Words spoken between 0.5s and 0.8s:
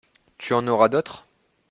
en